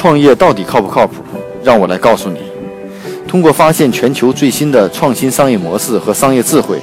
[0.00, 1.16] 创业到底靠不靠谱？
[1.62, 2.40] 让我来告诉你。
[3.28, 6.80] 通过发现全球最新的创新商业模式和商业智慧，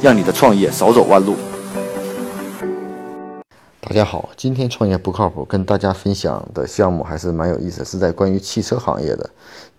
[0.00, 1.34] 让你的创业少走弯路。
[3.80, 9.28] 大家好，今天创业不靠谱，跟大家分享的项目还是蛮有意思，是在关于汽车行业的，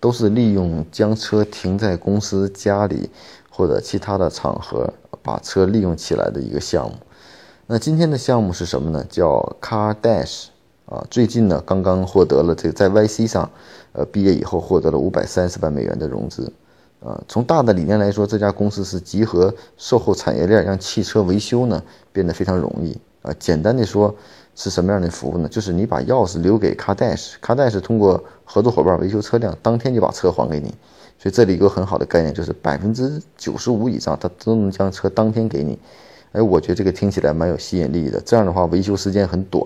[0.01, 3.09] 都是利用将车停在公司家里
[3.49, 6.95] 或者其他的场合，把车利用起来的一个项目。
[7.67, 9.01] 那今天的项目是什么呢？
[9.09, 10.47] 叫 Car Dash。
[10.91, 13.49] 啊，最近呢，刚刚获得了这个在 YC 上，
[13.93, 16.51] 呃，毕业以后获得了五百三十万美元的融资。
[16.99, 22.99] 啊，从大的理念来说，这家公司是集合售后产业链，让汽车维修呢变得非常容易。
[23.21, 24.13] 啊，简单的说，
[24.53, 25.47] 是什么样的服务呢？
[25.47, 30.75] 就是你把钥匙留给 Car Dash，Car Dash 通过合作伙伴维修车辆，当天就把车还给你。
[31.17, 35.79] 所以这里一个很好的概念，就是百分之九十五以上，他都能将车当天给你。
[36.33, 38.19] 哎，我觉得这个听起来蛮有吸引力的。
[38.25, 39.63] 这样的话，维修时间很短。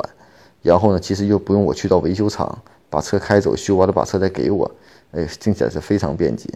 [0.66, 2.58] 然后呢，其实又不用我去到维修厂
[2.90, 4.70] 把车开走，修完了把车再给我，
[5.12, 6.50] 哎，听起来是非常便捷。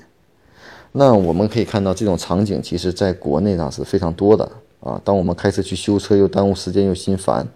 [0.94, 5.00] 那我们可以看到这种场景，其实在国内呢是非常多的啊。
[5.06, 7.48] 当我们开车去修车，又耽误时间又心烦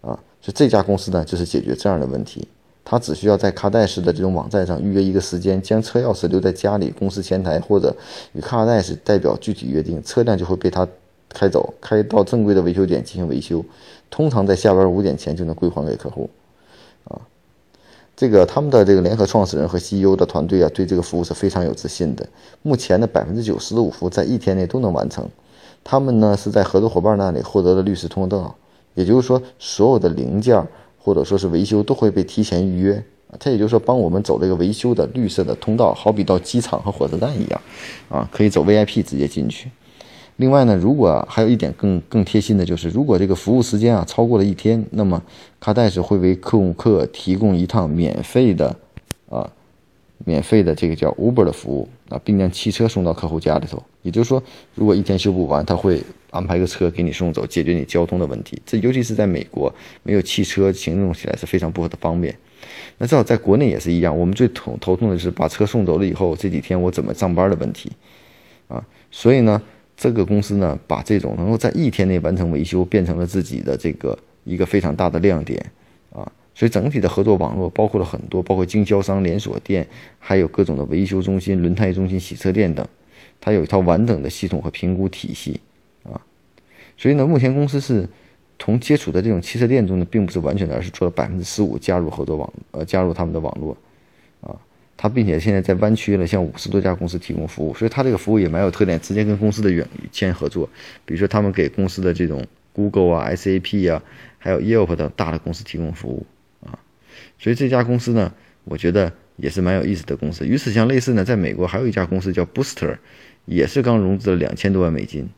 [0.00, 2.46] 啊，所以这家公司呢就是解决这样的问题。
[2.84, 7.92] 他只需要在卡戴式的这种网站上预约一个时间，将车钥匙留在家里公司前台，或者
[8.32, 10.86] 与卡戴式代表具体约定，车辆就会被他。
[11.28, 13.62] 开走，开到正规的维修点进行维修，
[14.10, 16.30] 通常在下班五点前就能归还给客户。
[17.04, 17.20] 啊，
[18.16, 22.26] 这个他们的这个联合创始人和 CEO 的团队啊，对这个服务是非常有自信的。
[22.62, 25.28] 目前的百分之九十的五服务在一天内都能完成。
[25.84, 28.56] 他们呢是在合作伙伴那里获得了律师通道，
[28.94, 30.66] 也就是说，所有的零件
[30.98, 33.02] 或者说是维修都会被提前预约。
[33.38, 37.60] 他也就是说帮我们走这个维修的绿色的通道，好比到机场和火车站一样，
[38.08, 39.70] 啊，可以走 VIP 直接进去。
[40.36, 45.22] 另外呢，如果还有一点更更贴心的就是，如果这个服务时间啊超过了一天，那么
[45.58, 48.76] 卡戴斯会为客户客提供一趟免费的
[49.30, 49.50] 啊，
[50.26, 53.82] 免费的这个叫 Uber 的服务啊，并将汽车送到客户家里头。
[54.02, 54.42] 也就是说，
[54.74, 58.60] 如果一天修不完，他会安排个车给你送走，解决你交通的问题。
[58.66, 62.36] 这尤其是在美国，没有汽车行动起来是非常不的方便。
[62.98, 67.90] 那正好在国内也是一样，我们最头头痛的是把车送走了以后，这几天我怎么上班的问题
[68.68, 69.62] 啊，所以呢。
[69.96, 75.64] 这个公司呢，把这种能够在一天内完成维修，变成了自己的这个一个非常大的亮点
[76.12, 76.30] 啊！
[76.54, 79.86] 所以整体的合作网络包括了很多，包括经销商连锁店，
[80.18, 82.86] 还有各种的维修中心、轮胎中心、洗车店等，
[83.40, 85.60] 它有一套完整的系统和评估体系
[86.04, 86.20] 啊！
[86.98, 88.06] 所以呢，目前公司是
[88.58, 93.76] 从接触的这种汽车店中呢，并不是完全的，而是做了百分之十五加入合作网，呃，加入他们的网络。
[94.98, 100.66] 它并且现在在湾区了，向五十多家公司提供服务，所以它这个服务也蛮有特点，直接跟公司的远签合作。
[101.04, 102.42] 比如说，他们给公司的这种
[102.72, 104.02] Google 啊、SAP 啊，
[104.38, 106.24] 还有 Yelp 等大的公司提供服务
[106.64, 106.78] 啊。
[107.38, 108.32] 所以这家公司呢，
[108.64, 110.46] 我觉得也是蛮有意思的公司。
[110.46, 112.96] 与此相类似呢，在美国还有一家公司叫 Booster，
[113.44, 115.28] 也是刚融资了两千多万美金。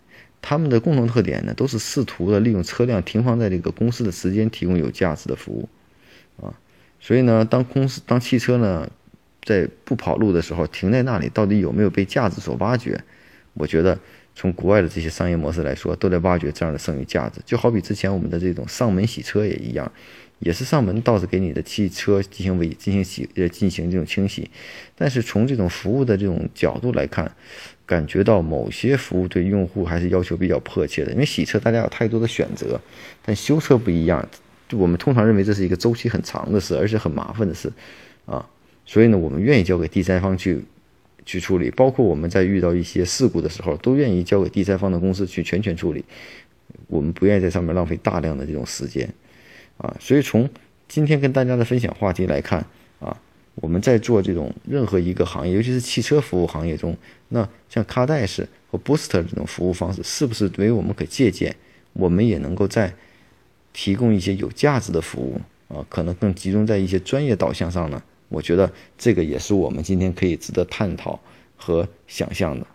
[0.41, 5.69] 他们的共同特点呢，都是试图的利用车辆停放在这个公司的时间，提供有价值的服务
[6.41, 6.55] 啊。
[7.01, 8.89] 所以呢，当公司当汽车呢。
[9.43, 12.99] 在不跑路的时候停在那里，到底有没有被价值所挖掘？
[13.55, 13.99] 我觉得
[14.35, 17.41] 从国外的这些商业模式来说，都在挖掘这样的剩余价值。
[17.45, 19.91] 就好比之前我们的这种上门洗车也一样，
[20.39, 24.49] 也是上门倒是给你的汽车进行维进行洗呃进行这种清洗。
[24.95, 27.35] 但是从这种服务的这种角度来看，
[27.85, 31.11] 感觉到某些服务对用户还是要求比较迫切的。
[31.13, 32.81] 因为洗车大家有太多的选择，
[33.25, 34.25] 但修车不一样，
[34.73, 37.73] 我们通常认为这是一个周期很长的事，而且很麻烦的事
[38.27, 38.47] 啊。
[38.89, 40.65] 所以呢，我们愿意交给第三方去
[41.27, 46.03] 去处理，包括我们在遇到一些事故的时候，都愿意交给第三方的公司去全权处理。
[46.87, 49.07] 我们不愿意在上面浪费大量的这种时间
[49.77, 49.95] 啊。
[50.01, 50.49] 所以从
[50.89, 52.65] 今天跟大家的分享话题来看
[52.99, 53.15] 啊，
[53.57, 56.97] 我们在做这种任何一个行业，尤其是汽车服务行业中，
[57.29, 61.55] 那像卡戴式和 Booster 这种服务方式，是不是为我们可借鉴？
[61.93, 62.95] 我们也能够在
[63.75, 65.39] 提供一些有价值的服务
[65.75, 68.03] 啊，可能更集中在一些专业导向上呢？
[68.29, 71.19] 我觉得这个也是我们今天可以值得探讨
[71.57, 72.67] 和想象的。